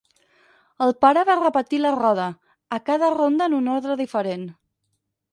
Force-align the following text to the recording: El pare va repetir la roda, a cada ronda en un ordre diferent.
El 0.85 0.93
pare 1.05 1.23
va 1.29 1.33
repetir 1.41 1.79
la 1.83 1.91
roda, 1.95 2.25
a 2.77 2.79
cada 2.87 3.09
ronda 3.17 3.49
en 3.51 3.57
un 3.59 3.69
ordre 3.75 3.99
diferent. 4.01 4.49